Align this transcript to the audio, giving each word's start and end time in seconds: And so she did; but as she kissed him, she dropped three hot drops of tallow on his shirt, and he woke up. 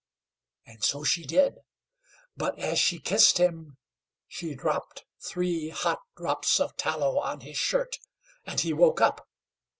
And 0.65 0.83
so 0.83 1.03
she 1.03 1.27
did; 1.27 1.59
but 2.35 2.57
as 2.57 2.79
she 2.79 2.97
kissed 2.99 3.37
him, 3.37 3.77
she 4.27 4.55
dropped 4.55 5.05
three 5.19 5.69
hot 5.69 5.99
drops 6.17 6.59
of 6.59 6.75
tallow 6.75 7.19
on 7.19 7.41
his 7.41 7.59
shirt, 7.59 7.99
and 8.43 8.59
he 8.59 8.73
woke 8.73 8.99
up. 8.99 9.29